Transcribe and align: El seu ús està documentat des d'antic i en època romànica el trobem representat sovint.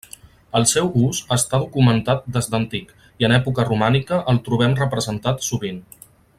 El 0.59 0.63
seu 0.69 0.87
ús 1.07 1.19
està 1.35 1.59
documentat 1.65 2.25
des 2.37 2.49
d'antic 2.55 2.95
i 3.23 3.29
en 3.29 3.37
època 3.37 3.69
romànica 3.69 4.21
el 4.35 4.43
trobem 4.49 4.77
representat 4.83 5.49
sovint. 5.51 5.81